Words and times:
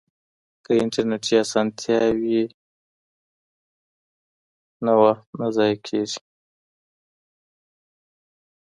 که 0.63 0.71
انټرنیټي 0.83 1.35
اسانتیا 1.43 1.99
وي 2.19 2.41
نو 4.83 4.93
وخت 5.03 5.27
نه 5.39 5.47
ضایع 5.55 5.77
کیږي. 5.87 6.19